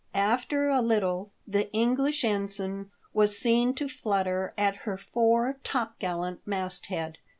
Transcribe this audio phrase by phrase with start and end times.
[0.15, 7.19] After a little the Engflish ension was seen to flutter at her fore topgallant masthead.